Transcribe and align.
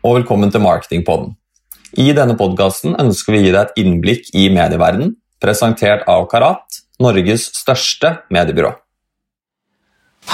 Og 0.00 0.14
velkommen 0.16 0.48
til 0.48 0.62
Marketingpodden. 0.64 1.34
I 2.00 2.14
denne 2.16 2.32
podkasten 2.38 2.94
ønsker 3.02 3.34
vi 3.34 3.40
å 3.42 3.44
gi 3.44 3.50
deg 3.52 3.58
et 3.66 3.80
innblikk 3.82 4.30
i 4.32 4.46
medieverdenen, 4.48 5.10
presentert 5.44 6.06
av 6.08 6.24
Karat, 6.30 6.78
Norges 7.04 7.50
største 7.58 8.14
mediebyrå. 8.32 8.70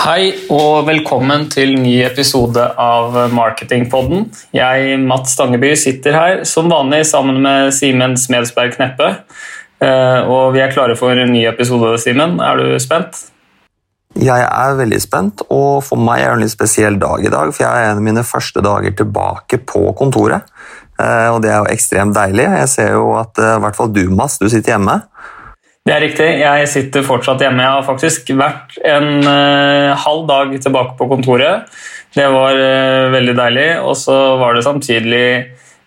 Hei 0.04 0.36
og 0.54 0.86
velkommen 0.86 1.48
til 1.50 1.74
ny 1.82 1.96
episode 2.06 2.62
av 2.78 3.18
Marketingpodden. 3.34 4.28
Jeg, 4.54 5.00
Mats 5.02 5.34
Stangeby, 5.34 5.72
sitter 5.74 6.14
her 6.14 6.42
som 6.46 6.70
vanlig 6.70 7.02
sammen 7.10 7.42
med 7.42 7.74
Simen 7.74 8.14
Smedsberg 8.14 8.76
Kneppe. 8.78 9.16
Eh, 9.82 10.20
og 10.30 10.54
vi 10.54 10.62
er 10.62 10.70
klare 10.70 10.94
for 11.00 11.10
en 11.10 11.34
ny 11.34 11.42
episode, 11.50 11.96
Simen. 12.06 12.38
Er 12.38 12.62
du 12.62 12.78
spent? 12.82 13.18
Jeg 14.16 14.44
er 14.46 14.78
veldig 14.78 14.98
spent, 15.02 15.42
og 15.52 15.82
for 15.84 16.00
meg 16.00 16.22
er 16.22 16.30
det 16.30 16.36
en 16.38 16.44
litt 16.46 16.54
spesiell 16.54 16.96
dag 17.00 17.24
i 17.24 17.32
dag. 17.32 17.52
For 17.52 17.66
jeg 17.66 17.68
er 17.68 17.90
en 17.90 18.00
av 18.00 18.06
mine 18.06 18.24
første 18.24 18.62
dager 18.64 18.94
tilbake 18.96 19.60
på 19.68 19.82
kontoret. 19.98 20.48
Eh, 20.96 21.28
og 21.28 21.42
det 21.44 21.52
er 21.52 21.60
jo 21.60 21.74
ekstremt 21.74 22.16
deilig. 22.16 22.46
Jeg 22.62 22.70
ser 22.72 22.94
jo 22.96 23.10
at 23.20 23.36
eh, 23.42 23.58
i 23.58 23.64
hvert 23.64 23.76
fall 23.76 23.92
du, 23.92 24.06
Mads, 24.08 24.38
du 24.40 24.48
sitter 24.48 24.76
hjemme. 24.76 25.00
Det 25.86 25.94
er 25.94 26.02
riktig. 26.02 26.30
Jeg 26.40 26.70
sitter 26.72 27.04
fortsatt 27.06 27.44
hjemme. 27.44 27.62
Jeg 27.62 27.76
har 27.76 27.84
faktisk 27.86 28.32
vært 28.34 28.74
en 28.82 29.20
uh, 29.22 29.92
halv 30.02 30.24
dag 30.26 30.56
tilbake 30.64 30.96
på 30.98 31.06
kontoret. 31.12 31.68
Det 32.16 32.26
var 32.32 32.58
uh, 32.58 33.12
veldig 33.12 33.36
deilig. 33.38 33.68
Og 33.86 33.94
så 34.00 34.16
var 34.40 34.56
det 34.56 34.64
samtidig 34.66 35.28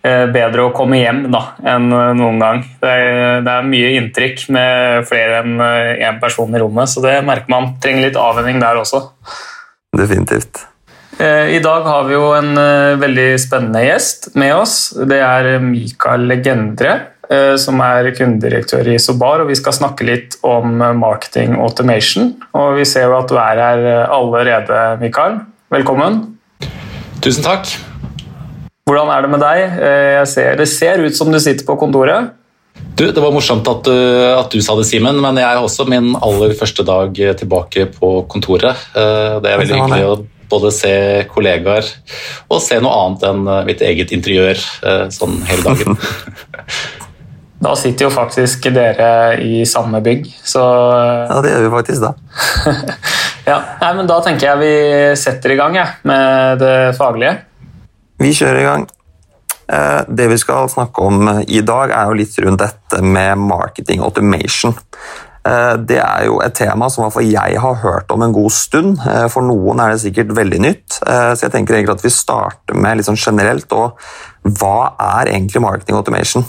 bedre 0.01 0.63
å 0.63 0.71
komme 0.71 1.01
hjem 1.01 1.25
da, 1.27 1.41
enn 1.67 1.89
noen 1.91 2.37
gang. 2.39 2.61
Det 2.79 2.87
er, 2.87 3.41
det 3.43 3.51
er, 3.51 3.65
mye 3.67 3.89
inntrykk 3.97 4.45
med 4.55 5.07
flere 5.09 5.41
enn 5.41 5.59
én 5.59 6.21
person 6.21 6.55
i 6.55 6.61
rommet, 6.61 6.87
så 6.87 7.03
det 7.03 7.17
merker 7.27 7.51
man. 7.51 7.73
Trenger 7.83 8.07
litt 8.07 8.19
avvenning 8.19 8.61
der 8.63 8.79
også. 8.79 9.01
Definitivt. 9.99 10.63
I 11.19 11.59
dag 11.59 11.83
har 11.83 12.07
vi 12.07 12.15
jo 12.15 12.31
en 12.31 12.55
veldig 13.01 13.29
spennende 13.43 13.83
gjest 13.83 14.29
med 14.39 14.55
oss. 14.55 14.77
Det 15.03 15.19
er 15.19 15.57
Mikael 15.59 16.29
Legendre. 16.31 16.95
Eh, 17.29 17.55
som 17.61 17.77
er 17.85 18.09
kundedirektør 18.17 18.87
i 18.89 18.95
Sobar, 18.97 19.43
og 19.43 19.51
vi 19.51 19.57
skal 19.57 19.75
snakke 19.77 20.07
litt 20.07 20.39
om 20.41 20.81
eh, 20.81 20.95
marketing 20.97 21.59
automation. 21.61 22.31
Og 22.57 22.79
vi 22.79 22.87
ser 22.89 23.05
jo 23.05 23.19
at 23.19 23.29
du 23.29 23.37
er 23.37 23.61
her 23.61 23.85
eh, 23.91 24.15
allerede, 24.15 24.79
Mikael. 25.03 25.37
Velkommen. 25.69 26.23
Tusen 27.21 27.45
takk. 27.45 27.88
Hvordan 28.89 29.11
er 29.13 29.21
det 29.21 29.29
med 29.29 29.43
deg? 29.43 29.79
Ser, 30.25 30.55
det 30.57 30.65
ser 30.71 31.03
ut 31.05 31.13
som 31.13 31.29
du 31.29 31.37
sitter 31.37 31.67
på 31.67 31.77
kontoret. 31.77 32.31
Du, 32.97 33.05
Det 33.05 33.21
var 33.21 33.33
morsomt 33.35 33.67
at 33.69 33.85
du, 33.85 33.93
at 34.33 34.49
du 34.49 34.63
sa 34.65 34.73
det, 34.79 34.87
Simen, 34.89 35.19
men 35.21 35.37
jeg 35.37 35.45
er 35.45 35.61
også 35.61 35.85
min 35.85 36.15
aller 36.17 36.55
første 36.57 36.81
dag 36.87 37.13
tilbake 37.13 37.85
på 37.93 38.11
kontoret. 38.31 38.81
Det 38.95 39.51
er 39.51 39.61
veldig 39.61 39.77
hyggelig 39.83 40.07
å 40.07 40.15
både 40.49 40.71
se 40.73 40.93
kollegaer 41.29 41.85
og 42.49 42.63
se 42.65 42.79
noe 42.81 42.95
annet 43.03 43.27
enn 43.29 43.43
mitt 43.67 43.83
eget 43.85 44.15
interiør 44.15 44.57
sånn 45.13 45.37
hele 45.45 45.67
dagen. 45.69 45.99
Da 47.59 47.73
sitter 47.75 48.07
jo 48.07 48.11
faktisk 48.13 48.69
dere 48.71 49.35
i 49.43 49.65
samme 49.67 49.99
bygg, 50.03 50.29
så 50.47 50.63
Ja, 51.27 51.41
det 51.43 51.51
gjør 51.51 51.65
vi 51.65 51.71
faktisk 51.73 52.05
da. 52.05 52.13
ja, 53.51 53.57
Nei, 53.81 53.89
men 53.97 54.07
Da 54.07 54.21
tenker 54.23 54.47
jeg 54.47 54.61
vi 54.61 54.73
setter 55.19 55.51
i 55.51 55.57
gang 55.59 55.75
ja, 55.75 55.85
med 56.07 56.63
det 56.63 56.77
faglige. 56.95 57.35
Vi 58.19 58.33
kjører 58.35 58.59
i 58.61 58.67
gang. 58.67 58.87
Eh, 59.69 60.01
det 60.09 60.27
vi 60.31 60.37
skal 60.41 60.69
snakke 60.71 61.05
om 61.05 61.29
i 61.47 61.61
dag, 61.61 61.93
er 61.93 62.09
jo 62.09 62.19
litt 62.19 62.37
rundt 62.43 62.61
dette 62.63 63.01
med 63.05 63.37
marketing 63.37 64.03
automation. 64.05 64.75
Eh, 65.47 65.75
det 65.87 65.99
er 66.03 66.27
jo 66.27 66.39
et 66.43 66.55
tema 66.57 66.89
som 66.91 67.07
jeg 67.23 67.59
har 67.63 67.81
hørt 67.83 68.11
om 68.11 68.23
en 68.25 68.35
god 68.35 68.51
stund. 68.53 68.99
Eh, 69.07 69.27
for 69.31 69.45
noen 69.45 69.79
er 69.79 69.93
det 69.93 70.03
sikkert 70.03 70.35
veldig 70.35 70.61
nytt. 70.65 70.99
Så 70.99 71.45
jeg 71.45 71.53
tenker 71.53 71.77
egentlig 71.77 71.97
at 71.97 72.05
vi 72.05 72.13
starter 72.13 72.75
med 72.75 72.99
litt 72.99 73.07
sånn 73.07 73.19
generelt. 73.19 73.71
Og 73.71 73.95
hva 74.59 74.93
er 75.19 75.33
egentlig 75.35 75.63
marketing 75.63 75.99
automation? 75.99 76.47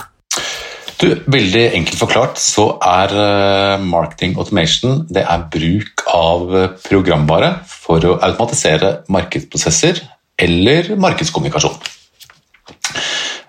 Du, 1.01 1.07
veldig 1.33 1.63
enkelt 1.79 1.97
forklart 1.97 2.41
så 2.43 2.75
er 2.85 3.15
eh, 3.17 3.85
marketing 3.89 4.35
automation 4.37 5.07
det 5.09 5.23
er 5.25 5.47
bruk 5.49 6.03
av 6.13 6.51
programvare 6.85 7.55
for 7.65 8.05
å 8.05 8.19
automatisere 8.19 8.99
markedsprosesser 9.09 10.03
eller 10.41 10.95
markedskommunikasjon. 11.01 11.79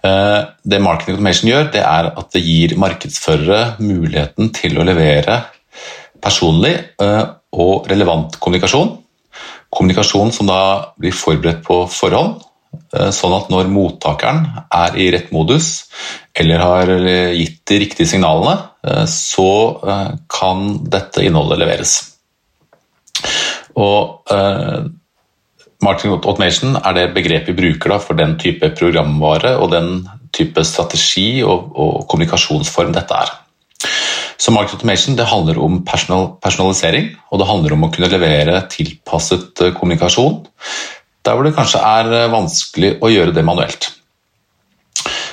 Eh, 0.02 0.40
det 0.63 0.81
marketing 0.81 1.18
automation 1.18 1.52
gjør, 1.52 1.72
det 1.74 1.84
er 1.85 2.12
at 2.12 2.31
det 2.35 2.44
gir 2.46 2.78
markedsførere 2.81 3.62
muligheten 3.81 4.50
til 4.56 4.79
å 4.79 4.85
levere 4.88 5.41
personlig 6.22 6.74
eh, 7.02 7.25
og 7.53 7.90
relevant 7.91 8.38
kommunikasjon. 8.41 8.96
Kommunikasjon 9.72 10.34
som 10.35 10.50
da 10.50 10.62
blir 11.00 11.16
forberedt 11.16 11.62
på 11.68 11.84
forhånd, 11.91 12.41
Eh, 12.72 13.09
sånn 13.16 13.34
at 13.35 13.50
når 13.52 13.69
mottakeren 13.72 14.46
er 14.72 14.97
i 15.00 15.09
rett 15.12 15.31
modus 15.35 15.90
eller 16.35 16.62
har 16.63 16.91
gitt 17.35 17.59
de 17.68 17.79
riktige 17.84 18.08
signalene, 18.08 18.56
så 19.12 19.52
kan 20.31 20.62
dette 20.90 21.22
innholdet 21.28 21.59
leveres. 21.59 21.91
Og 23.75 24.23
Marketing 25.81 26.14
automation 26.14 26.75
er 26.78 26.97
det 26.97 27.12
begrepet 27.16 27.56
vi 27.56 27.58
bruker 27.58 27.97
for 28.03 28.18
den 28.18 28.36
type 28.42 28.69
programvare 28.78 29.56
og 29.58 29.72
den 29.74 30.03
type 30.36 30.64
strategi 30.68 31.42
og, 31.44 31.72
og 31.74 32.03
kommunikasjonsform 32.12 32.94
dette 32.96 33.18
er. 33.18 33.31
Så 34.41 34.53
Market 34.53 34.80
Automation 34.80 35.18
handler 35.18 35.59
om 35.62 35.81
personal, 35.86 36.31
personalisering, 36.41 37.12
og 37.30 37.41
det 37.41 37.50
handler 37.50 37.75
om 37.75 37.86
å 37.86 37.91
kunne 37.94 38.09
levere 38.09 38.64
tilpasset 38.74 39.62
kommunikasjon 39.78 40.40
der 41.22 41.38
hvor 41.38 41.46
det 41.46 41.53
kanskje 41.53 41.81
er 41.86 42.08
eh, 42.18 42.30
vanskelig 42.34 42.96
å 43.06 43.12
gjøre 43.14 43.36
det 43.36 43.44
manuelt. 43.46 43.91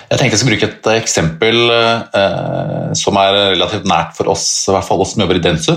Jeg 0.08 0.20
tenkte 0.20 0.34
jeg 0.34 0.40
skulle 0.40 0.56
bruke 0.56 0.68
et 0.68 0.90
eksempel 0.94 1.72
eh, 1.72 2.92
som 2.96 3.16
er 3.20 3.38
relativt 3.54 3.88
nært 3.88 4.12
for 4.16 4.32
oss, 4.32 4.44
i 4.68 4.74
hvert 4.74 4.84
fall 4.84 5.04
oss 5.04 5.14
som 5.14 5.24
jobber 5.24 5.40
i 5.40 5.44
Densu. 5.44 5.72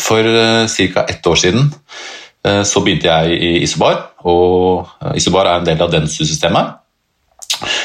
For 0.00 0.24
eh, 0.24 0.80
ca. 0.94 1.04
ett 1.08 1.28
år 1.28 1.40
siden 1.40 1.68
eh, 1.68 2.19
så 2.64 2.80
begynte 2.84 3.10
jeg 3.10 3.40
i 3.40 3.50
Isobar, 3.64 4.10
og 4.24 4.88
eh, 5.02 5.16
Isobar 5.20 5.48
er 5.48 5.60
en 5.60 5.66
del 5.66 5.82
av 5.82 5.92
Densu-systemet. 5.92 6.76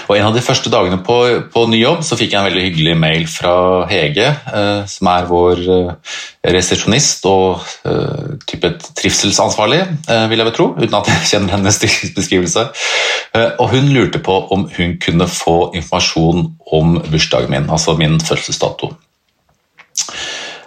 Og 0.08 0.16
En 0.16 0.28
av 0.30 0.36
de 0.36 0.44
første 0.44 0.70
dagene 0.72 1.02
på, 1.04 1.16
på, 1.52 1.64
ny 1.68 1.82
jobb 1.82 2.04
så 2.06 2.16
fikk 2.16 2.32
jeg 2.32 2.40
en 2.40 2.48
veldig 2.48 2.64
hyggelig 2.64 2.94
mail 3.00 3.26
fra 3.28 3.56
Hege, 3.90 4.30
eh, 4.32 4.84
som 4.88 5.10
er 5.12 5.28
vår 5.28 5.64
eh, 5.76 6.14
resepsjonist 6.56 7.26
og 7.28 7.66
eh, 7.90 8.36
type 8.48 8.72
trivselsansvarlig, 8.96 9.82
eh, 10.08 10.28
vil 10.32 10.40
jeg 10.40 10.50
vel 10.50 10.56
tro, 10.56 10.70
uten 10.78 11.00
at 11.00 11.10
jeg 11.12 11.32
kjenner 11.34 11.58
hennes 11.58 11.82
beskrivelse. 12.16 12.68
Eh, 13.36 13.50
og 13.60 13.74
Hun 13.74 13.92
lurte 13.92 14.22
på 14.24 14.38
om 14.56 14.70
hun 14.78 14.96
kunne 15.02 15.28
få 15.28 15.58
informasjon 15.76 16.48
om 16.80 17.00
bursdagen 17.10 17.52
min, 17.52 17.68
altså 17.68 17.98
min 18.00 18.20
fødselsdato. 18.22 18.94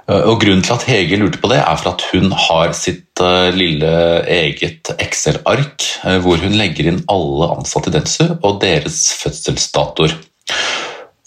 Og 0.08 0.38
Grunnen 0.41 0.62
til 0.64 0.72
at 0.72 0.86
Hege 0.88 1.19
lurte 1.20 1.41
på 1.41 1.50
det, 1.52 1.58
er 1.60 1.76
for 1.76 1.92
at 1.92 2.04
hun 2.14 2.30
har 2.32 2.72
sitt 2.76 3.20
uh, 3.20 3.50
lille 3.52 3.91
eget 4.24 4.88
Excel-ark 4.96 5.84
uh, 6.06 6.16
hvor 6.24 6.41
hun 6.41 6.56
legger 6.56 6.88
inn 6.88 7.02
alle 7.12 7.50
ansatte 7.58 7.92
i 7.92 7.96
Dentsu 7.98 8.24
og 8.38 8.62
deres 8.62 9.02
fødselsdatoer. 9.20 10.16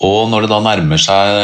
Og 0.01 0.31
når 0.31 0.47
det 0.47 0.49
da 0.49 0.57
nærmer 0.65 0.97
seg 0.97 1.35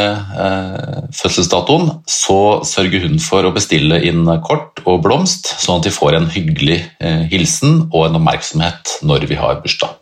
eh, 0.42 1.02
fødselsdatoen, 1.14 1.92
så 2.10 2.58
sørger 2.66 3.04
hun 3.04 3.20
for 3.22 3.46
å 3.46 3.52
bestille 3.54 4.00
inn 4.02 4.26
kort 4.42 4.82
og 4.82 5.04
blomst, 5.04 5.52
sånn 5.62 5.78
at 5.78 5.86
de 5.86 5.94
får 5.94 6.16
en 6.18 6.26
hyggelig 6.34 6.80
hilsen 7.30 7.84
og 7.92 8.08
en 8.08 8.18
oppmerksomhet 8.18 8.96
når 9.06 9.28
vi 9.30 9.38
har 9.38 9.62
bursdag. 9.62 9.94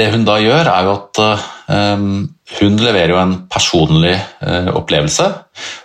Det 0.00 0.08
hun 0.14 0.24
da 0.24 0.38
gjør, 0.40 0.68
er 0.70 0.86
jo 0.86 0.92
at 0.96 1.20
um, 1.68 2.12
hun 2.56 2.78
leverer 2.80 3.12
jo 3.12 3.18
en 3.20 3.34
personlig 3.52 4.14
uh, 4.40 4.70
opplevelse, 4.80 5.26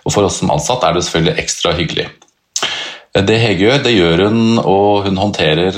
og 0.06 0.14
for 0.14 0.24
oss 0.24 0.40
som 0.40 0.52
ansatt 0.54 0.86
er 0.86 0.96
det 0.96 1.04
selvfølgelig 1.04 1.42
ekstra 1.42 1.74
hyggelig. 1.76 2.06
Det 3.16 3.36
Hege 3.40 3.64
gjør, 3.64 3.82
det 3.84 3.94
gjør 3.94 4.22
hun, 4.26 4.40
og 4.60 5.06
hun 5.06 5.20
håndterer 5.20 5.76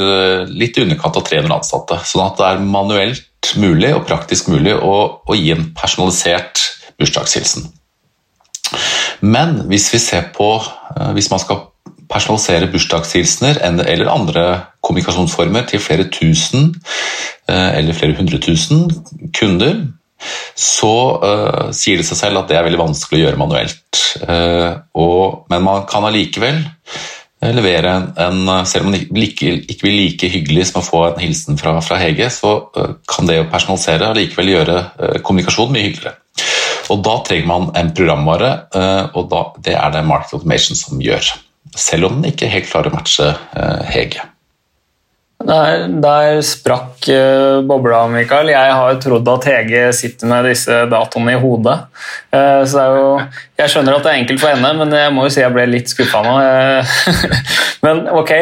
litt 0.50 0.78
i 0.78 0.82
underkant 0.82 1.20
av 1.20 1.26
300 1.26 1.54
ansatte. 1.54 1.98
Sånn 2.10 2.24
at 2.24 2.38
det 2.40 2.46
er 2.48 2.64
manuelt 2.66 3.52
mulig 3.62 3.92
og 3.94 4.08
praktisk 4.08 4.50
mulig 4.50 4.74
å, 4.74 4.94
å 5.22 5.36
gi 5.38 5.52
en 5.54 5.68
personalisert 5.78 6.64
bursdagshilsen. 6.98 7.68
Men 9.20 9.62
hvis 9.70 9.88
på 10.34 10.48
Hvis 11.14 11.30
man 11.30 11.40
skal 11.40 11.62
personalisere 12.08 12.70
bursdagshilsener 12.72 13.60
eller 13.62 14.10
andre 14.12 14.44
kommunikasjonsformer 14.84 15.68
til 15.68 15.82
flere 15.82 16.08
tusen 16.12 16.72
eh, 17.50 17.70
eller 17.78 17.96
flere 17.96 18.16
hundre 18.18 18.40
tusen 18.42 18.86
kunder, 19.36 19.86
så 20.58 20.94
uh, 21.22 21.68
sier 21.74 22.00
det 22.00 22.06
seg 22.08 22.18
selv 22.18 22.40
at 22.40 22.50
det 22.50 22.58
er 22.58 22.66
veldig 22.66 22.80
vanskelig 22.80 23.20
å 23.20 23.24
gjøre 23.26 23.40
manuelt. 23.40 24.00
Uh, 24.18 24.80
og, 24.98 25.46
men 25.52 25.64
man 25.66 25.86
kan 25.90 26.06
allikevel 26.08 26.64
levere 27.54 27.92
en, 27.94 28.06
en 28.18 28.66
Selv 28.66 28.88
om 28.88 28.94
det 28.96 29.04
ikke, 29.28 29.52
ikke 29.70 29.84
blir 29.84 29.94
like 29.94 30.30
hyggelig 30.32 30.64
som 30.72 30.80
å 30.80 30.86
få 30.86 31.04
en 31.06 31.20
hilsen 31.22 31.60
fra, 31.60 31.76
fra 31.86 32.00
Hege, 32.00 32.26
så 32.34 32.56
uh, 32.74 32.96
kan 33.06 33.30
det 33.30 33.38
å 33.44 33.50
personalisere 33.52 34.10
allikevel 34.10 34.56
gjøre 34.56 34.80
kommunikasjon 35.22 35.70
mye 35.74 35.86
hyggeligere. 35.86 36.18
Og 36.90 37.04
Da 37.04 37.18
trenger 37.22 37.46
man 37.46 37.68
en 37.76 37.90
programvare, 37.92 38.48
og 39.12 39.26
da, 39.28 39.42
det 39.60 39.74
er 39.76 39.90
det 39.92 40.06
Market 40.08 40.38
Automation 40.38 40.78
som 40.78 41.02
gjør 41.04 41.26
selv 41.78 42.08
om 42.08 42.18
den 42.18 42.32
ikke 42.32 42.50
helt 42.50 42.68
klarer 42.70 42.92
å 42.92 42.98
matche 42.98 43.30
eh, 43.32 43.86
Hege. 43.92 44.26
Der, 45.38 45.84
der 46.02 46.40
sprakk 46.42 47.06
uh, 47.14 47.60
bobla, 47.62 48.00
Mikael. 48.10 48.48
Jeg 48.50 48.72
har 48.74 48.88
jo 48.90 48.96
trodd 49.04 49.28
at 49.30 49.44
Hege 49.46 49.82
sitter 49.94 50.26
med 50.26 50.48
disse 50.50 50.80
datoene 50.90 51.36
i 51.36 51.38
hodet. 51.38 51.76
Uh, 52.34 52.66
så 52.66 52.72
det 52.74 52.82
er 52.82 52.96
jo, 52.96 53.12
Jeg 53.60 53.70
skjønner 53.70 53.94
at 53.94 54.02
det 54.02 54.10
er 54.10 54.18
enkelt 54.24 54.42
for 54.42 54.50
henne, 54.50 54.72
men 54.80 54.96
jeg 54.98 55.12
må 55.14 55.28
jo 55.28 55.30
si 55.36 55.44
jeg 55.44 55.54
ble 55.54 55.68
litt 55.70 55.94
skuffa 55.94 56.24
nå. 56.26 56.34
Uh, 56.42 57.22
men 57.86 58.02
ok, 58.18 58.34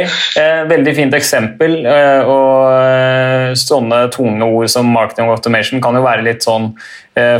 veldig 0.72 0.96
fint 0.96 1.18
eksempel. 1.18 1.76
og 1.84 3.60
sånne 3.60 4.00
tunge 4.16 4.48
ord 4.48 4.72
som 4.72 4.88
marketing 4.88 5.28
og 5.28 5.36
automation 5.36 5.84
kan 5.84 6.00
jo 6.00 6.04
være 6.06 6.24
litt 6.24 6.48
sånn 6.48 6.70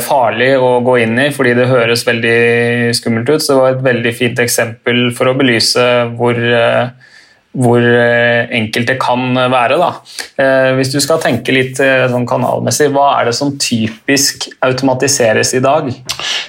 farlig 0.05 0.51
å 0.61 0.83
gå 0.85 0.99
inn 1.07 1.17
i, 1.21 1.31
fordi 1.33 1.55
det 1.57 1.71
høres 1.73 2.05
veldig 2.05 2.93
skummelt 2.97 3.33
ut. 3.33 3.41
Så 3.41 3.55
det 3.55 3.61
var 3.63 3.73
et 3.79 3.85
veldig 3.89 4.13
fint 4.21 4.45
eksempel 4.45 5.07
for 5.17 5.33
å 5.33 5.37
belyse 5.41 5.87
hvor 6.21 6.45
hvor 7.57 7.81
enkelte 7.81 8.77
enkelt 8.77 8.91
det 8.91 8.99
kan 9.01 9.35
være. 9.51 9.79
Da. 9.81 9.91
Eh, 10.43 10.75
hvis 10.77 10.93
du 10.93 11.01
skal 11.01 11.21
tenke 11.23 11.55
litt 11.55 11.81
eh, 11.81 12.07
sånn 12.11 12.27
kanalmessig, 12.29 12.91
hva 12.95 13.21
er 13.21 13.31
det 13.31 13.37
som 13.37 13.55
typisk 13.59 14.49
automatiseres 14.65 15.55
i 15.57 15.63
dag? 15.65 15.89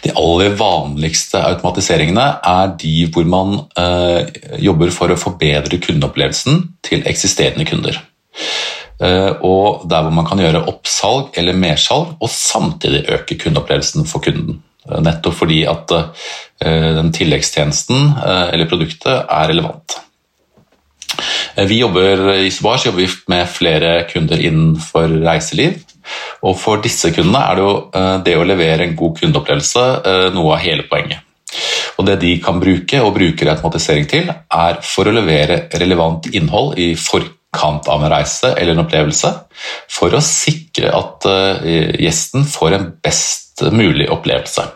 De 0.04 0.14
aller 0.14 0.56
vanligste 0.58 1.42
automatiseringene 1.42 2.28
er 2.44 2.74
de 2.80 2.96
hvor 3.14 3.28
man 3.30 3.60
eh, 3.80 4.28
jobber 4.64 4.94
for 4.94 5.14
å 5.14 5.20
forbedre 5.20 5.80
kundeopplevelsen 5.84 6.64
til 6.86 7.06
eksisterende 7.10 7.68
kunder. 7.68 8.00
Eh, 8.98 9.34
og 9.46 9.86
der 9.90 10.06
hvor 10.06 10.16
man 10.16 10.28
kan 10.28 10.42
gjøre 10.42 10.66
oppsalg 10.70 11.38
eller 11.38 11.58
mersalg 11.58 12.18
og 12.18 12.34
samtidig 12.34 13.06
øke 13.14 13.38
kundeopplevelsen 13.46 14.08
for 14.10 14.26
kunden. 14.26 14.64
Nettopp 14.88 15.36
fordi 15.36 15.66
at 15.68 15.92
eh, 15.92 16.92
den 16.96 17.12
tilleggstjenesten 17.16 18.14
eller 18.24 18.70
produktet 18.72 19.26
er 19.26 19.50
relevant. 19.52 19.98
Eh, 21.58 21.66
vi 21.66 21.80
jobber 21.80 22.34
I 22.34 22.52
Subar 22.52 22.82
jobber 22.86 23.02
vi 23.02 23.10
med 23.28 23.50
flere 23.50 24.04
kunder 24.10 24.42
innenfor 24.42 25.10
reiseliv. 25.26 25.80
Og 26.46 26.58
For 26.60 26.84
disse 26.84 27.12
kundene 27.16 27.42
er 27.44 27.58
det 27.58 27.66
jo 27.66 27.72
eh, 28.00 28.18
det 28.28 28.36
å 28.38 28.46
levere 28.48 28.86
en 28.86 28.98
god 29.00 29.18
kundeopplevelse 29.22 29.88
eh, 29.98 30.28
noe 30.36 30.54
av 30.56 30.64
hele 30.64 30.86
poenget. 30.90 31.24
Og 31.98 32.06
Det 32.06 32.20
de 32.22 32.36
kan 32.44 32.60
bruke 32.62 33.02
og 33.02 33.16
bruker 33.16 33.50
automatisering 33.50 34.06
til, 34.10 34.30
er 34.30 34.82
for 34.86 35.10
å 35.10 35.16
levere 35.16 35.64
relevant 35.82 36.30
innhold 36.30 36.78
i 36.78 36.92
forkant 36.94 37.90
av 37.90 38.04
en 38.06 38.14
reise 38.14 38.52
eller 38.54 38.76
en 38.76 38.84
opplevelse, 38.84 39.32
for 39.90 40.14
å 40.14 40.22
sikre 40.22 40.92
at 40.94 41.26
gjesten 41.98 42.46
får 42.46 42.76
en 42.78 42.92
best 43.02 43.66
mulig 43.74 44.12
opplevelse. 44.14 44.68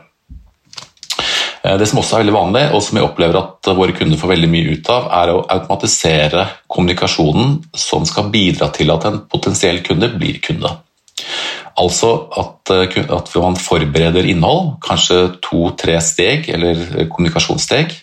Eh, 1.64 1.78
det 1.78 1.88
som 1.90 2.02
også 2.02 2.18
er 2.18 2.24
veldig 2.26 2.38
vanlig, 2.38 2.68
og 2.76 2.84
som 2.86 2.98
jeg 2.98 3.08
opplever 3.08 3.40
at 3.40 3.72
våre 3.78 3.96
kunder 3.98 4.20
får 4.20 4.34
veldig 4.36 4.52
mye 4.52 4.78
ut 4.78 4.94
av, 4.94 5.10
er 5.22 5.34
å 5.34 5.42
automatisere 5.58 6.48
kommunikasjonen 6.72 7.60
som 7.78 8.08
skal 8.10 8.32
bidra 8.34 8.72
til 8.74 8.94
at 8.94 9.10
en 9.10 9.22
potensiell 9.32 9.84
kunde 9.86 10.12
blir 10.16 10.42
kunde. 10.44 10.74
Altså 11.82 12.10
at, 12.38 12.72
eh, 12.74 12.98
at 13.14 13.34
man 13.38 13.60
forbereder 13.60 14.28
innhold, 14.28 14.76
kanskje 14.84 15.38
to-tre 15.44 16.00
steg 16.04 16.50
eller 16.52 17.06
kommunikasjonssteg, 17.12 17.94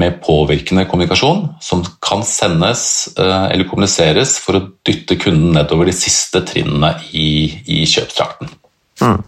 med 0.00 0.16
påvirkende 0.24 0.86
kommunikasjon 0.90 1.44
som 1.62 1.84
kan 2.02 2.24
sendes 2.26 3.14
eh, 3.18 3.44
eller 3.52 3.68
kommuniseres 3.70 4.38
for 4.42 4.58
å 4.58 4.64
dytte 4.86 5.18
kunden 5.20 5.54
nedover 5.54 5.90
de 5.90 5.94
siste 5.94 6.42
trinnene 6.46 6.96
i, 7.12 7.28
i 7.70 7.84
kjøpstrakten. 7.86 8.50
Mm. 9.02 9.20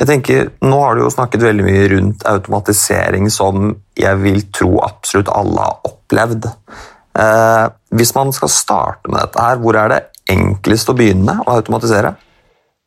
Jeg 0.00 0.08
tenker, 0.08 0.46
Nå 0.64 0.78
har 0.80 0.96
du 0.96 1.02
jo 1.04 1.12
snakket 1.12 1.42
veldig 1.44 1.66
mye 1.66 1.88
rundt 1.92 2.24
automatisering 2.28 3.28
som 3.32 3.74
jeg 3.98 4.22
vil 4.22 4.46
tro 4.48 4.78
absolutt 4.86 5.28
alle 5.28 5.66
har 5.66 5.90
opplevd. 5.90 6.48
Eh, 7.20 7.66
hvis 7.92 8.14
man 8.16 8.32
skal 8.32 8.52
starte 8.54 9.12
med 9.12 9.20
dette, 9.20 9.44
her, 9.44 9.60
hvor 9.60 9.76
er 9.76 9.92
det 9.92 10.00
enklest 10.32 10.88
å 10.88 10.96
begynne 10.96 11.36
å 11.44 11.58
automatisere? 11.58 12.14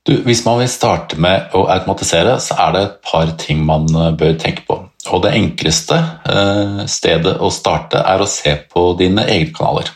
Du, 0.03 0.15
hvis 0.25 0.41
man 0.43 0.57
vil 0.59 0.71
starte 0.71 1.19
med 1.21 1.53
å 1.55 1.67
automatisere, 1.71 2.33
så 2.41 2.57
er 2.65 2.73
det 2.73 2.81
et 2.87 2.97
par 3.07 3.29
ting 3.39 3.61
man 3.67 3.85
eh, 3.93 4.09
bør 4.17 4.33
tenke 4.41 4.65
på. 4.67 4.79
Og 5.11 5.21
Det 5.23 5.35
enkleste 5.37 5.99
eh, 6.33 6.81
stedet 6.89 7.37
å 7.37 7.51
starte 7.53 8.01
er 8.01 8.23
å 8.23 8.29
se 8.29 8.55
på 8.73 8.89
dine 8.99 9.27
egne 9.29 9.53
kanaler. 9.53 9.93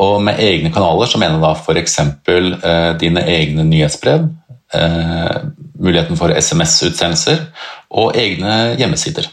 Og 0.00 0.18
Med 0.24 0.42
egne 0.42 0.72
kanaler 0.74 1.06
så 1.06 1.22
mener 1.22 1.38
jeg 1.38 1.46
da 1.46 1.54
f.eks. 1.54 1.98
Eh, 2.02 2.92
dine 2.98 3.24
egne 3.30 3.68
nyhetsbrev, 3.68 4.26
muligheten 4.70 6.18
for 6.18 6.30
SMS-utsendelser 6.30 7.40
og 7.98 8.16
egne 8.18 8.76
hjemmesider. 8.78 9.26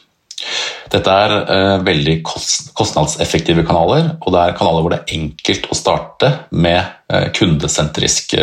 Dette 0.92 1.12
er 1.12 1.34
eh, 1.42 1.74
veldig 1.84 2.16
kostnadseffektive 2.24 3.66
kanaler, 3.68 4.14
og 4.22 4.34
det 4.34 4.44
er 4.44 4.58
kanaler 4.58 4.84
hvor 4.84 4.94
det 4.94 5.02
er 5.02 5.16
enkelt 5.18 5.68
å 5.68 5.78
starte 5.78 6.32
med 6.56 6.80
eh, 7.12 7.28
kundesentrisk 7.36 8.38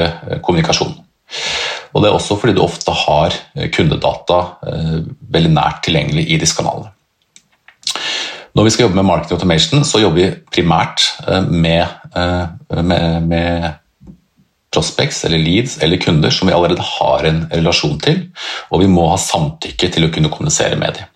kommunikasjon. 0.44 0.92
Og 1.94 2.02
Det 2.02 2.10
er 2.10 2.16
også 2.16 2.36
fordi 2.40 2.56
du 2.56 2.62
ofte 2.64 2.92
har 2.94 3.34
kundedata 3.72 4.38
veldig 5.34 5.52
nært 5.54 5.84
tilgjengelig 5.86 6.24
i 6.26 6.38
disse 6.42 6.56
kanalene. 6.58 6.90
Når 8.54 8.66
vi 8.66 8.72
skal 8.74 8.84
jobbe 8.84 8.98
med 8.98 9.06
marketing 9.06 9.38
automation, 9.38 9.86
så 9.86 10.02
jobber 10.02 10.18
vi 10.18 10.26
primært 10.58 11.06
med, 11.48 11.86
med, 12.74 13.30
med 13.30 13.68
prospects 14.74 15.24
eller 15.24 15.40
leads 15.40 15.78
eller 15.82 16.02
kunder 16.02 16.34
som 16.34 16.50
vi 16.50 16.54
allerede 16.56 16.84
har 16.84 17.26
en 17.28 17.44
relasjon 17.52 17.98
til, 18.02 18.22
og 18.70 18.82
vi 18.82 18.90
må 18.90 19.08
ha 19.12 19.18
samtykke 19.20 19.90
til 19.94 20.06
å 20.06 20.12
kunne 20.14 20.32
kommunisere 20.32 20.78
med 20.80 20.98
dem. 20.98 21.10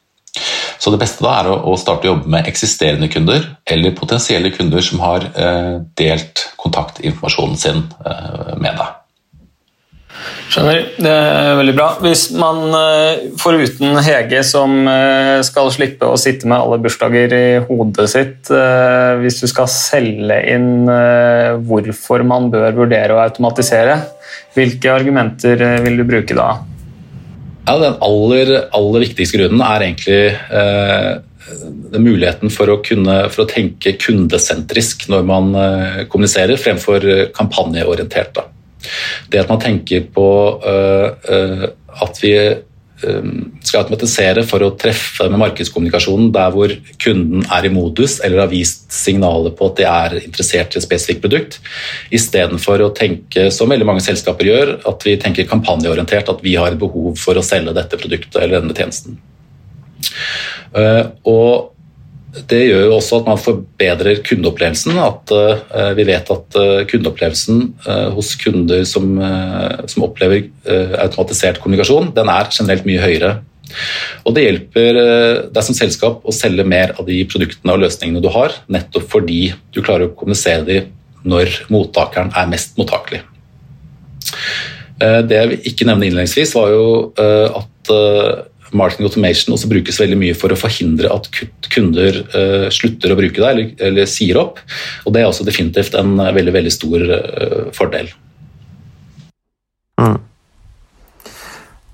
Så 0.79 0.93
det 0.95 1.01
beste 1.01 1.25
da 1.25 1.35
er 1.41 1.49
å 1.51 1.75
starte 1.81 2.07
å 2.07 2.13
jobbe 2.13 2.31
med 2.31 2.47
eksisterende 2.47 3.09
kunder 3.11 3.43
eller 3.67 3.97
potensielle 3.99 4.53
kunder 4.55 4.85
som 4.85 5.03
har 5.03 5.27
eh, 5.35 5.75
delt 5.99 6.45
kontaktinformasjonen 6.61 7.59
sin 7.59 7.83
eh, 8.07 8.55
med 8.61 8.79
deg. 8.79 8.95
Skjønner. 10.49 10.87
Det 10.97 11.11
er 11.13 11.59
veldig 11.59 11.75
bra. 11.77 11.89
Hvis 12.01 12.29
man, 12.33 12.63
eh, 12.73 13.27
foruten 13.41 13.99
Hege, 14.05 14.41
som 14.47 14.81
eh, 14.89 15.41
skal 15.45 15.69
slippe 15.75 16.09
å 16.09 16.17
sitte 16.21 16.49
med 16.49 16.57
alle 16.57 16.79
bursdager 16.81 17.35
i 17.37 17.45
hodet 17.69 18.09
sitt, 18.09 18.49
eh, 18.49 19.19
hvis 19.21 19.43
du 19.43 19.47
skal 19.51 19.69
selge 19.69 20.41
inn 20.55 20.89
hvorfor 21.69 22.25
man 22.25 22.49
bør 22.53 22.73
vurdere 22.81 23.15
å 23.15 23.23
automatisere, 23.27 24.01
hvilke 24.57 24.91
argumenter 24.95 25.61
vil 25.85 26.01
du 26.01 26.07
bruke 26.09 26.37
da? 26.37 26.51
Ja, 27.69 27.77
Den 27.77 27.99
aller, 28.01 28.55
aller 28.73 29.05
viktigste 29.05 29.43
grunnen 29.43 29.61
er 29.61 29.85
egentlig 29.85 30.21
eh, 30.33 31.99
muligheten 32.01 32.53
for 32.53 32.73
å, 32.73 32.81
kunne, 32.85 33.27
for 33.29 33.45
å 33.45 33.51
tenke 33.51 33.99
kundesentrisk 34.01 35.11
når 35.13 35.29
man 35.29 35.53
kommuniserer, 36.09 36.57
fremfor 36.61 37.05
kampanjeorientert. 37.37 38.33
da. 38.37 38.49
Det 39.31 39.43
at 39.43 39.53
man 39.53 39.61
tenker 39.63 40.09
på 40.15 40.31
uh, 40.65 41.13
uh, 41.29 41.69
at 42.05 42.21
vi 42.23 42.33
uh, 42.39 43.31
skal 43.63 43.85
automatisere 43.85 44.45
for 44.49 44.65
å 44.65 44.73
treffe 44.81 45.29
med 45.31 45.41
markedskommunikasjonen 45.45 46.33
der 46.35 46.53
hvor 46.55 46.75
kunden 47.03 47.47
er 47.55 47.69
i 47.69 47.73
modus 47.73 48.19
eller 48.25 48.43
har 48.45 48.53
vist 48.53 48.89
signaler 48.95 49.55
på 49.57 49.71
at 49.71 49.81
de 49.81 49.89
er 49.89 50.19
interessert 50.25 50.75
i 50.75 50.81
et 50.81 50.89
spesifikt 50.89 51.25
produkt, 51.25 51.61
istedenfor 52.15 52.85
å 52.85 52.93
tenke, 52.97 53.49
som 53.55 53.71
veldig 53.71 53.89
mange 53.89 54.05
selskaper 54.05 54.51
gjør, 54.51 54.77
at 54.91 55.09
vi 55.09 55.17
tenker 55.21 55.49
kampanjeorientert, 55.51 56.31
at 56.33 56.45
vi 56.45 56.59
har 56.59 56.79
behov 56.81 57.17
for 57.21 57.39
å 57.39 57.47
selge 57.47 57.77
dette 57.77 58.01
produktet 58.01 58.41
eller 58.43 58.63
denne 58.63 58.77
tjenesten. 58.77 59.19
Og 61.27 61.78
det 62.51 62.61
gjør 62.69 62.87
jo 62.87 62.95
også 62.99 63.21
at 63.21 63.29
man 63.29 63.41
forbedrer 63.41 64.21
kundeopplevelsen. 64.27 64.99
At 65.03 65.33
uh, 65.35 65.93
vi 65.99 66.07
vet 66.09 66.31
at 66.35 66.59
uh, 66.59 66.81
kundeopplevelsen 66.89 67.63
uh, 67.87 68.09
hos 68.17 68.35
kunder 68.41 68.85
som, 68.89 69.19
som 69.91 70.07
opplever 70.07 70.49
automatisert 71.03 71.61
kommunikasjon, 71.63 72.13
den 72.17 72.31
er 72.33 72.51
generelt 72.53 72.87
mye 72.89 73.03
høyere. 73.03 73.33
Og 74.25 74.35
det 74.37 74.45
hjelper 74.47 74.99
deg 75.53 75.65
som 75.65 75.77
selskap 75.77 76.25
å 76.25 76.33
selge 76.33 76.65
mer 76.65 76.95
av 76.97 77.05
de 77.09 77.19
produktene 77.29 77.75
og 77.75 77.83
løsningene 77.83 78.23
du 78.25 78.31
har, 78.33 78.55
nettopp 78.73 79.09
fordi 79.13 79.41
du 79.75 79.83
klarer 79.83 80.09
å 80.09 80.15
kommunisere 80.17 80.65
dem 80.69 80.89
når 81.29 81.53
mottakeren 81.73 82.33
er 82.37 82.49
mest 82.49 82.79
mottakelig. 82.81 83.21
Det 84.99 85.37
jeg 85.37 85.61
ikke 85.69 85.89
nevnte 85.89 86.09
innledningsvis, 86.09 86.55
var 86.57 86.73
jo 86.73 86.87
at 87.19 87.93
marketing 88.73 89.09
automation 89.09 89.55
også 89.55 89.71
brukes 89.71 90.01
veldig 90.01 90.19
mye 90.21 90.37
for 90.37 90.53
å 90.53 90.59
forhindre 90.59 91.13
at 91.13 91.29
kunder 91.79 92.21
uh, 92.35 92.69
slutter 92.75 93.15
å 93.15 93.19
bruke 93.19 93.41
det 93.41 93.51
eller, 93.51 93.71
eller, 93.89 94.11
sier 94.11 94.41
opp. 94.41 94.61
Og 95.07 95.15
Det 95.15 95.23
er 95.23 95.29
også 95.29 95.47
definitivt 95.47 95.97
en 95.99 96.17
uh, 96.21 96.33
veldig, 96.35 96.55
veldig 96.59 96.75
stor 96.75 97.07
uh, 97.09 97.63
fordel. 97.77 98.11
Mm. 99.99 100.19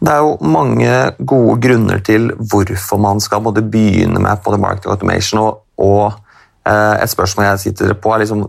Det 0.04 0.12
er 0.12 0.20
jo 0.20 0.34
mange 0.52 0.96
gode 1.20 1.54
grunner 1.64 2.02
til 2.04 2.28
hvorfor 2.36 3.00
man 3.00 3.22
skal 3.24 3.44
både 3.44 3.64
begynne 3.64 4.20
med 4.20 4.42
på 4.44 4.56
marketing 4.56 4.92
automation, 4.92 5.40
og, 5.40 5.62
og 5.80 6.20
et 6.64 7.10
spørsmål 7.12 7.46
jeg 7.46 7.62
sitter 7.62 7.96
på, 8.00 8.12
er 8.12 8.22
liksom 8.22 8.44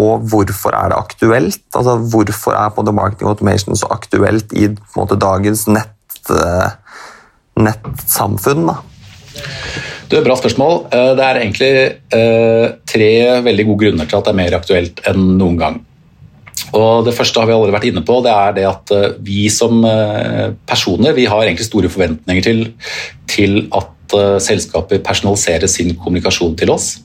og 0.00 0.22
hvorfor 0.32 0.72
er 0.72 0.88
det 0.88 0.96
aktuelt? 0.96 1.64
Altså, 1.76 1.96
hvorfor 2.12 2.54
er 2.56 2.70
på 2.72 2.84
marketing 2.88 3.28
automation 3.28 3.76
så 3.76 3.88
aktuelt 3.92 4.52
i 4.56 4.70
måte, 4.96 5.18
dagens 5.20 5.66
nett, 5.68 6.30
nettsamfunn. 7.60 8.70
Da. 8.70 8.78
Et 10.10 10.24
bra 10.26 10.34
spørsmål. 10.34 10.88
Eh, 10.90 11.12
det 11.14 11.22
er 11.26 11.38
egentlig 11.38 11.70
eh, 12.18 12.66
tre 12.90 13.12
veldig 13.46 13.66
gode 13.68 13.84
grunner 13.84 14.10
til 14.10 14.18
at 14.18 14.26
det 14.26 14.32
er 14.32 14.40
mer 14.40 14.56
aktuelt 14.58 15.04
enn 15.06 15.36
noen 15.38 15.60
gang. 15.60 15.78
Og 16.74 17.06
Det 17.06 17.14
første 17.14 17.40
har 17.40 17.46
vi 17.46 17.54
allerede 17.54 17.76
vært 17.76 17.86
inne 17.88 18.02
på, 18.06 18.18
det 18.22 18.32
er 18.34 18.56
det 18.58 18.66
at 18.66 18.92
eh, 18.94 19.14
vi 19.22 19.46
som 19.54 19.86
personer 20.66 21.14
vi 21.14 21.28
har 21.30 21.44
egentlig 21.44 21.68
store 21.68 21.92
forventninger 21.92 22.46
til, 22.46 22.66
til 23.30 23.64
at 23.70 23.96
selskaper 24.42 24.98
personaliserer 25.06 25.70
sin 25.70 25.92
kommunikasjon 25.94 26.56
til 26.58 26.72
oss. 26.74 26.96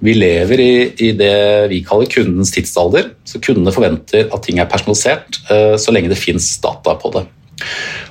Vi 0.00 0.14
lever 0.16 0.62
i, 0.64 0.74
i, 0.96 1.10
det 1.12 1.68
vi 1.68 1.82
kaller 1.84 2.08
kundens 2.08 2.54
tidsalder, 2.54 3.10
så 3.28 3.40
kundene 3.44 3.74
forventer 3.76 4.30
at 4.32 4.46
ting 4.46 4.62
er 4.62 4.70
personalisert 4.72 5.42
så 5.44 5.92
lenge 5.92 6.08
det 6.08 6.16
fins 6.16 6.54
data 6.64 6.96
på 6.96 7.12
det. 7.12 7.26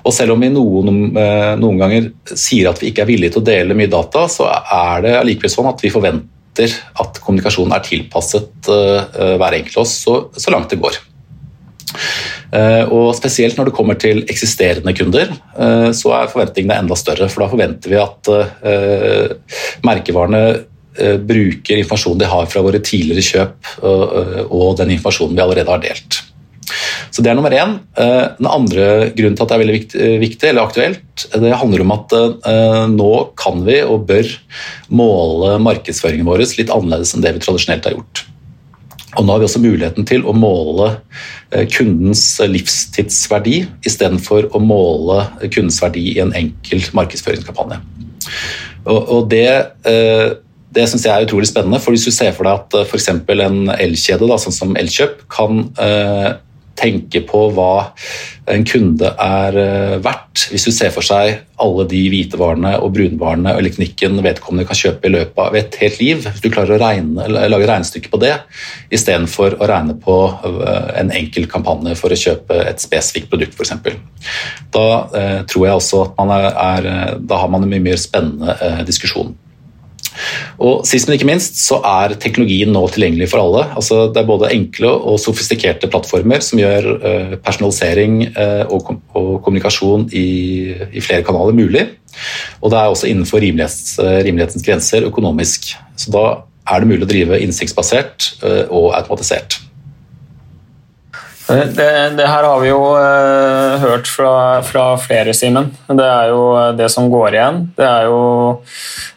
Og 0.03 0.13
selv 0.15 0.35
om 0.35 0.43
vi 0.43 0.51
noen, 0.51 1.00
eh, 1.17 1.53
noen, 1.59 1.79
ganger 1.79 2.09
sier 2.35 2.69
at 2.71 2.81
vi 2.81 2.91
ikke 2.91 3.05
er 3.05 3.12
villige 3.12 3.35
til 3.35 3.43
å 3.43 3.47
dele 3.47 3.77
mye 3.77 3.91
data, 3.91 4.25
så 4.31 4.50
er 4.51 5.05
det 5.05 5.15
allikevel 5.19 5.53
sånn 5.53 5.71
at 5.71 5.83
vi 5.83 5.91
forventer 5.93 6.75
at 7.01 7.19
kommunikasjonen 7.23 7.73
er 7.73 7.81
tilpasset 7.81 8.67
uh, 8.69 9.38
hver 9.41 9.55
enkelt 9.57 9.79
av 9.79 9.88
oss 9.88 9.95
så, 10.03 10.17
så, 10.38 10.51
langt 10.53 10.69
det 10.69 10.77
går. 10.83 11.00
Og 12.93 13.07
Spesielt 13.17 13.57
når 13.57 13.71
det 13.71 13.73
kommer 13.73 13.97
til 13.97 14.21
eksisterende 14.29 14.93
kunder, 14.93 15.31
så 15.97 16.12
er 16.13 16.29
forventningene 16.29 16.77
enda 16.83 16.97
større. 16.97 17.25
For 17.33 17.41
da 17.41 17.47
forventer 17.50 17.89
vi 17.89 17.97
at 17.97 18.29
merkevarene 19.85 20.43
bruker 21.25 21.81
informasjonen 21.81 22.21
de 22.21 22.29
har 22.29 22.45
fra 22.53 22.62
våre 22.65 22.81
tidligere 22.85 23.25
kjøp, 23.25 23.73
og 24.45 24.77
den 24.77 24.93
informasjonen 24.93 25.33
vi 25.38 25.45
allerede 25.47 25.73
har 25.73 25.81
delt. 25.81 26.21
Så 27.13 27.22
Det 27.22 27.29
er 27.29 27.38
nummer 27.38 27.53
én. 27.53 27.75
Eh, 27.98 28.25
den 28.39 28.50
andre 28.50 29.12
grunnen 29.13 29.38
til 29.38 29.46
at 29.46 29.51
det 29.51 29.55
er 29.55 29.63
veldig 29.63 29.79
eh, 30.01 30.17
viktig, 30.24 30.50
eller 30.50 30.65
aktuelt, 30.65 31.25
det 31.29 31.55
handler 31.62 31.84
om 31.84 31.93
at 31.93 32.15
eh, 32.17 32.86
nå 32.89 33.13
kan 33.38 33.63
vi 33.67 33.82
og 33.86 34.08
bør 34.10 34.29
måle 34.89 35.58
markedsføringen 35.62 36.25
vår 36.25 36.46
litt 36.58 36.74
annerledes 36.74 37.13
enn 37.13 37.25
det 37.25 37.36
vi 37.36 37.43
tradisjonelt 37.43 37.89
har 37.89 37.98
gjort. 38.00 38.24
Og 39.13 39.27
Nå 39.27 39.29
har 39.29 39.43
vi 39.43 39.46
også 39.46 39.62
muligheten 39.62 40.08
til 40.10 40.24
å 40.25 40.34
måle 40.34 40.88
kundens 41.70 42.24
livstidsverdi 42.50 43.60
istedenfor 43.86 44.48
å 44.58 44.62
måle 44.63 45.27
kundens 45.43 45.77
verdi 45.84 46.15
i 46.15 46.22
en 46.24 46.34
enkel 46.34 46.82
markedsføringskampanje. 46.98 47.77
Og 48.89 49.27
det, 49.29 49.46
det 49.86 50.88
syns 50.89 51.05
jeg 51.05 51.13
er 51.13 51.27
utrolig 51.27 51.46
spennende. 51.46 51.77
for 51.77 51.93
Hvis 51.93 52.08
du 52.10 52.15
ser 52.15 52.34
for 52.34 52.50
deg 52.50 52.63
at 52.63 52.89
f.eks. 52.89 53.12
en 53.13 53.62
elkjede, 53.77 54.39
sånn 54.41 54.58
som 54.58 54.74
Elkjøp, 54.82 55.22
kan 55.29 55.62
tenke 56.80 57.22
på 57.27 57.48
hva 57.53 57.74
en 58.51 58.65
kunde 58.68 59.08
er 59.22 59.58
eh, 59.60 59.96
verdt. 60.03 60.48
Hvis 60.51 60.65
du 60.68 60.72
ser 60.74 60.92
for 60.94 61.06
seg 61.06 61.44
alle 61.63 61.86
de 61.88 62.01
hvitevarene 62.12 62.74
og 62.82 62.96
brunvarene 62.96 63.53
og 63.53 63.62
elektronikken 63.62 64.18
vedkommende 64.25 64.65
kan 64.68 64.80
kjøpe 64.80 65.08
i 65.08 65.13
løpet 65.13 65.39
av 65.46 65.58
et 65.60 65.77
helt 65.80 66.00
liv, 66.01 66.25
hvis 66.25 66.44
du 66.44 66.50
klarer 66.51 66.75
å 66.75 66.82
regne, 66.82 67.27
lage 67.30 67.70
regnestykke 67.70 68.12
på 68.12 68.20
det 68.24 68.34
istedenfor 68.94 69.60
å 69.62 69.70
regne 69.70 69.96
på 70.01 70.18
eh, 70.50 70.89
en 71.03 71.13
enkel 71.15 71.48
kampanje 71.51 71.96
for 72.00 72.13
å 72.13 72.20
kjøpe 72.20 72.60
et 72.65 72.84
spesifikt 72.84 73.32
produkt 73.32 73.56
f.eks. 73.56 73.77
Da 74.74 74.88
eh, 75.20 75.39
tror 75.50 75.70
jeg 75.70 75.80
også 75.80 76.03
at 76.08 76.20
man 76.20 76.36
er, 76.36 76.50
er, 76.51 77.18
da 77.22 77.42
har 77.44 77.53
man 77.53 77.65
en 77.65 77.72
mye 77.72 77.88
mer 77.92 78.01
spennende 78.01 78.58
eh, 78.60 78.84
diskusjon. 78.88 79.36
Og 80.63 80.84
Sist, 80.88 81.08
men 81.08 81.17
ikke 81.17 81.29
minst 81.29 81.58
så 81.62 81.79
er 81.88 82.15
teknologien 82.22 82.72
nå 82.74 82.84
tilgjengelig 82.93 83.29
for 83.32 83.43
alle. 83.43 83.65
Altså, 83.79 84.05
det 84.13 84.22
er 84.22 84.29
både 84.29 84.51
enkle 84.53 84.91
og 84.93 85.20
sofistikerte 85.22 85.89
plattformer 85.91 86.43
som 86.46 86.62
gjør 86.62 86.89
uh, 86.93 87.36
personalisering 87.43 88.22
uh, 88.38 88.63
og, 88.70 88.79
kom 88.88 89.01
og, 89.17 89.36
kommunikasjon 89.46 90.08
i, 90.13 90.27
flere 91.03 91.25
kanaler 91.25 91.58
mulig. 91.58 91.88
Og 92.62 92.72
det 92.72 92.79
er 92.79 92.93
også 92.93 93.10
innenfor 93.10 93.41
rimelighets, 93.43 93.98
uh, 94.01 94.22
rimelighetens 94.25 94.65
grenser 94.65 95.10
økonomisk. 95.10 95.74
Så 95.98 96.13
da 96.13 96.25
er 96.70 96.82
det 96.82 96.93
mulig 96.93 97.05
å 97.08 97.12
drive 97.12 97.43
innsiktsbasert 97.43 98.38
og 98.72 98.93
automatisert. 98.96 99.58
Det, 101.43 101.88
det, 102.15 102.24
her 102.24 102.46
har 102.48 102.62
vi 102.62 102.70
jo 102.70 102.79
hørt 103.84 104.08
fra, 104.08 104.62
fra 104.63 104.86
flere, 104.96 105.34
Simen. 105.36 105.74
Det 105.91 106.05
er 106.08 106.32
jo 106.32 106.46
det 106.79 106.88
som 106.93 107.10
går 107.12 107.36
igjen. 107.36 107.60
Det 107.75 107.84
er 107.84 108.08
jo 108.08 108.22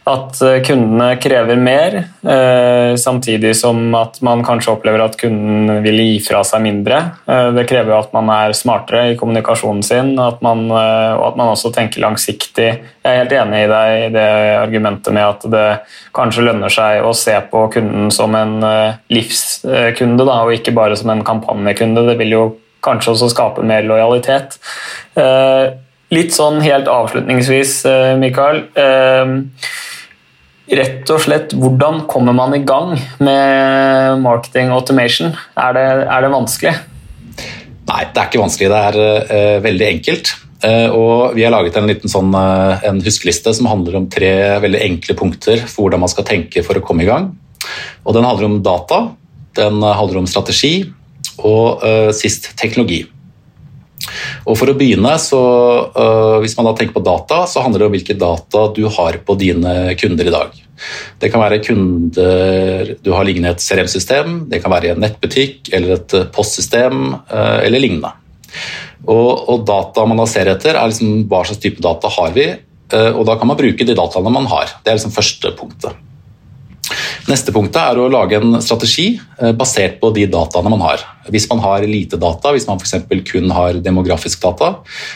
at 0.06 0.38
eh, 0.42 0.60
kundene 0.62 1.16
krever 1.18 1.58
mer, 1.58 1.96
eh, 2.22 2.94
samtidig 2.96 3.56
som 3.58 3.94
at 3.98 4.20
man 4.22 4.44
kanskje 4.46 4.70
opplever 4.76 5.02
at 5.02 5.16
kunden 5.18 5.80
vil 5.82 5.98
gi 5.98 6.20
fra 6.22 6.44
seg 6.46 6.62
mindre. 6.62 7.00
Eh, 7.26 7.48
det 7.56 7.64
krever 7.66 7.96
at 7.96 8.12
man 8.14 8.30
er 8.30 8.54
smartere 8.54 9.08
i 9.10 9.16
kommunikasjonen 9.18 9.82
sin, 9.86 10.12
at 10.22 10.38
man, 10.46 10.68
og 10.70 11.24
at 11.26 11.40
man 11.40 11.50
også 11.50 11.72
tenker 11.74 12.04
langsiktig. 12.04 12.68
Jeg 12.78 13.10
er 13.10 13.18
helt 13.24 13.34
enig 13.34 13.64
i 13.64 13.70
deg 13.72 13.94
i 14.04 14.12
det 14.14 14.28
argumentet 14.60 15.16
med 15.16 15.26
at 15.26 15.48
det 15.50 15.64
kanskje 16.14 16.46
lønner 16.46 16.70
seg 16.70 17.02
å 17.02 17.10
se 17.16 17.34
på 17.50 17.64
kunden 17.74 18.12
som 18.14 18.34
en 18.38 18.60
livskunde, 19.12 20.22
da, 20.22 20.38
og 20.44 20.54
ikke 20.54 20.74
bare 20.76 20.98
som 20.98 21.10
en 21.10 21.24
kampanjekunde. 21.26 22.06
Det 22.12 22.16
vil 22.22 22.36
jo 22.36 22.44
kanskje 22.86 23.16
også 23.16 23.32
skape 23.32 23.66
mer 23.66 23.86
lojalitet. 23.86 24.58
Litt 26.14 26.34
sånn 26.36 26.60
helt 26.62 26.90
avslutningsvis, 26.90 27.80
Mikael 28.22 28.62
rett 30.66 31.10
og 31.14 31.22
slett 31.22 31.54
hvordan 31.54 32.04
kommer 32.10 32.34
man 32.34 32.54
i 32.56 32.64
gang 32.66 32.96
med 33.22 34.22
marketing 34.22 34.72
automation? 34.74 35.34
Er 35.54 35.76
det, 35.76 35.86
er 36.10 36.24
det 36.24 36.32
vanskelig? 36.32 36.74
Nei, 37.86 38.02
det 38.10 38.18
er 38.18 38.26
ikke 38.28 38.42
vanskelig. 38.42 38.70
Det 38.72 38.82
er 38.90 38.98
uh, 39.30 39.62
veldig 39.64 39.88
enkelt. 39.88 40.32
Uh, 40.64 40.88
og 40.90 41.36
vi 41.36 41.44
har 41.46 41.54
laget 41.54 41.76
en 41.78 41.86
liten 41.86 42.10
sånn, 42.10 42.32
uh, 42.34 42.82
en 42.88 42.98
huskeliste 43.04 43.52
som 43.54 43.68
handler 43.70 44.00
om 44.00 44.08
tre 44.10 44.32
veldig 44.64 44.82
enkle 44.88 45.18
punkter 45.18 45.62
for 45.68 45.86
hvordan 45.86 46.02
man 46.02 46.10
skal 46.10 46.26
tenke 46.26 46.64
for 46.66 46.78
å 46.78 46.84
komme 46.84 47.06
i 47.06 47.10
gang. 47.10 47.30
Og 48.04 48.16
Den 48.16 48.26
handler 48.26 48.48
om 48.48 48.60
data, 48.64 49.02
den 49.56 49.82
handler 49.82 50.22
om 50.22 50.30
strategi 50.30 50.88
og 51.36 51.82
sist 52.16 52.52
teknologi. 52.56 53.02
Og 54.46 54.56
for 54.58 54.70
å 54.70 54.76
begynne, 54.78 55.16
så, 55.22 55.40
uh, 55.96 56.38
Hvis 56.42 56.56
man 56.58 56.68
da 56.68 56.74
tenker 56.76 56.96
på 56.96 57.04
data, 57.04 57.44
så 57.46 57.62
handler 57.64 57.82
det 57.82 57.88
om 57.88 57.96
hvilke 57.96 58.18
data 58.18 58.66
du 58.76 58.84
har 58.88 59.18
på 59.26 59.36
dine 59.38 59.94
kunder 59.98 60.26
i 60.28 60.34
dag. 60.34 60.54
Det 61.20 61.30
kan 61.32 61.40
være 61.40 61.62
kunder 61.64 62.92
du 63.00 63.10
har 63.14 63.24
liggende 63.24 63.48
i 63.48 63.56
et 63.56 63.64
CRM-system, 63.64 64.42
det 64.50 64.60
kan 64.62 64.72
være 64.72 64.90
i 64.90 64.92
en 64.92 65.00
nettbutikk 65.00 65.72
eller 65.72 65.96
et 65.96 66.16
postsystem 66.36 67.14
uh, 67.16 67.60
eller 67.64 67.82
lignende. 67.82 68.12
Og, 69.06 69.48
og, 69.48 69.64
data 69.68 70.04
man 70.08 70.20
da 70.20 70.26
ser 70.28 70.50
etter, 70.52 70.76
er 70.76 70.90
liksom 70.90 71.26
hva 71.30 71.44
slags 71.46 71.62
type 71.62 71.82
data 71.84 72.10
har 72.12 72.34
vi, 72.36 72.50
uh, 72.92 73.12
og 73.14 73.24
da 73.28 73.38
kan 73.40 73.50
man 73.50 73.58
bruke 73.60 73.86
de 73.86 73.96
dataene 73.96 74.34
man 74.34 74.50
har. 74.52 74.76
Det 74.82 74.92
er 74.92 75.00
liksom 75.00 75.16
første 75.16 75.54
punktet. 75.58 76.04
Neste 77.26 77.50
punktet 77.50 77.80
er 77.80 77.98
å 77.98 78.06
lage 78.10 78.38
en 78.38 78.60
strategi 78.62 79.08
eh, 79.40 79.50
basert 79.58 79.98
på 79.98 80.12
de 80.14 80.28
dataene 80.30 80.70
man 80.70 80.82
har. 80.84 81.02
Hvis 81.32 81.48
man 81.50 81.58
har 81.64 81.82
lite 81.82 82.18
data, 82.22 82.52
hvis 82.54 82.68
man 82.68 82.78
f.eks. 82.78 83.02
kun 83.26 83.50
har 83.50 83.80
demografisk 83.82 84.44
data, 84.44 84.68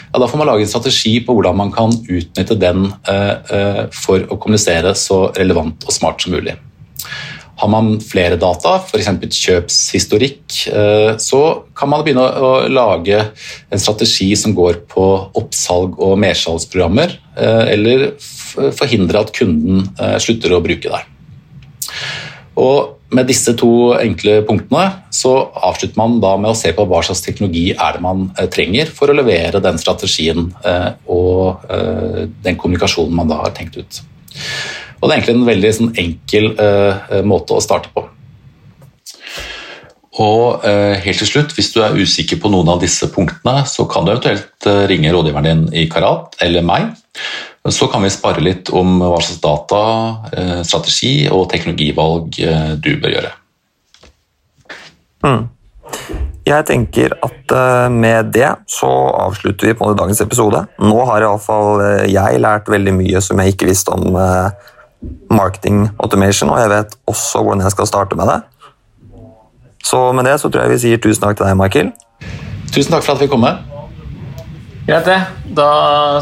ja, 0.09 0.19
da 0.19 0.27
får 0.27 0.41
man 0.41 0.49
lage 0.49 0.65
en 0.65 0.73
strategi 0.73 1.13
på 1.23 1.37
hvordan 1.37 1.55
man 1.61 1.71
kan 1.71 1.93
utnytte 1.95 2.57
den 2.59 2.89
eh, 3.07 3.53
eh, 3.55 3.79
for 3.95 4.27
å 4.27 4.35
kommunisere 4.35 4.91
så 4.99 5.29
relevant 5.37 5.87
og 5.87 5.95
smart 5.95 6.25
som 6.25 6.35
mulig. 6.35 6.57
Har 7.61 7.71
man 7.71 7.93
flere 8.03 8.35
data, 8.41 8.75
f.eks. 8.81 9.07
kjøpshistorikk, 9.37 10.41
så 11.21 11.41
kan 11.77 11.91
man 11.91 12.01
begynne 12.01 12.23
å 12.41 12.49
lage 12.73 13.19
en 13.21 13.83
strategi 13.83 14.31
som 14.39 14.55
går 14.57 14.81
på 14.89 15.05
oppsalg 15.37 16.01
og 16.01 16.17
mersalgsprogrammer, 16.25 17.13
eller 17.37 18.07
forhindre 18.17 19.21
at 19.21 19.35
kunden 19.37 19.85
slutter 20.25 20.57
å 20.57 20.63
bruke 20.65 20.89
deg. 20.89 21.10
Og 22.59 22.97
med 23.15 23.27
disse 23.27 23.53
to 23.59 23.91
enkle 23.99 24.39
punktene 24.47 24.85
så 25.13 25.33
avslutter 25.67 25.99
man 25.99 26.19
da 26.23 26.35
med 26.39 26.53
å 26.53 26.57
se 26.57 26.71
på 26.75 26.85
hva 26.87 27.01
slags 27.03 27.23
teknologi 27.25 27.71
er 27.73 27.97
det 27.97 28.03
man 28.03 28.29
eh, 28.37 28.47
trenger 28.51 28.91
for 28.91 29.11
å 29.11 29.17
levere 29.17 29.63
den 29.63 29.79
strategien 29.81 30.49
eh, 30.67 30.91
og 31.11 31.65
eh, 31.71 32.23
den 32.43 32.59
kommunikasjonen 32.59 33.15
man 33.17 33.31
da 33.31 33.41
har 33.43 33.55
tenkt 33.55 33.79
ut. 33.79 34.01
Og 35.01 35.07
Det 35.07 35.11
er 35.11 35.17
egentlig 35.17 35.37
en 35.39 35.47
veldig 35.49 35.69
sånn, 35.75 35.93
enkel 35.97 36.51
måte 37.25 37.55
å 37.57 37.63
starte 37.63 37.89
på. 37.89 38.03
Og 40.21 40.61
helt 40.61 41.17
til 41.23 41.25
slutt, 41.25 41.55
Hvis 41.57 41.71
du 41.73 41.79
er 41.81 41.97
usikker 41.97 42.37
på 42.37 42.51
noen 42.53 42.69
av 42.69 42.83
disse 42.83 43.09
punktene, 43.09 43.63
så 43.65 43.87
kan 43.89 44.05
du 44.05 44.11
eventuelt 44.11 44.67
ringe 44.91 45.09
rådgiveren 45.09 45.47
din 45.49 45.63
i 45.73 45.87
Karat 45.89 46.37
eller 46.45 46.61
meg. 46.61 46.91
Så 47.69 47.87
kan 47.87 48.01
vi 48.01 48.09
spare 48.09 48.41
litt 48.41 48.71
om 48.73 48.97
hva 49.03 49.19
slags 49.21 49.41
data, 49.41 49.81
eh, 50.33 50.61
strategi 50.65 51.29
og 51.29 51.45
teknologivalg 51.51 52.39
eh, 52.41 52.71
du 52.81 52.95
bør 52.97 53.13
gjøre. 53.13 53.33
Mm. 55.21 55.43
Jeg 56.49 56.65
tenker 56.65 57.13
at 57.21 57.53
eh, 57.53 57.89
med 57.93 58.31
det 58.33 58.49
så 58.65 58.89
avslutter 59.27 59.69
vi 59.69 59.77
på 59.77 59.91
dagens 59.93 60.23
episode. 60.25 60.63
Nå 60.81 61.05
har 61.05 61.21
iallfall 61.27 61.85
jeg 62.09 62.41
lært 62.41 62.71
veldig 62.71 62.95
mye 62.97 63.21
som 63.21 63.41
jeg 63.43 63.53
ikke 63.53 63.69
visste 63.69 63.93
om 63.93 64.17
marketing 65.29 65.85
automation, 66.01 66.49
og 66.49 66.61
jeg 66.61 66.73
vet 66.73 66.97
også 67.09 67.43
hvordan 67.45 67.65
jeg 67.67 67.75
skal 67.77 67.89
starte 67.89 68.17
med 68.17 68.29
det. 68.29 68.41
Så 69.85 70.01
med 70.17 70.25
det 70.25 70.39
så 70.41 70.49
tror 70.49 70.65
jeg 70.65 70.73
vi 70.73 70.81
sier 70.87 71.01
tusen 71.01 71.27
takk 71.27 71.37
til 71.37 71.45
deg, 71.45 71.57
Michael. 71.61 71.93
Tusen 72.73 72.93
takk 72.93 73.05
for 73.05 73.13
at 73.13 73.21
vi 73.21 73.29
kom 73.29 73.45
med. 73.45 73.70
Greit, 74.85 75.05
det. 75.05 75.21
Da 75.45 75.69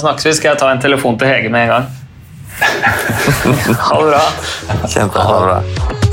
snakkes 0.01 0.25
vi. 0.25 0.33
Skal 0.39 0.53
jeg 0.53 0.61
ta 0.61 0.71
en 0.73 0.81
telefon 0.83 1.17
til 1.19 1.31
Hege 1.31 1.49
med 1.53 1.67
en 1.67 1.73
gang. 1.75 1.89
Ha 3.79 3.99
det 4.01 4.09
bra. 4.11 4.23
Kjempe, 4.87 5.19
ha 5.19 5.39
det 5.39 5.45
bra. 5.47 6.08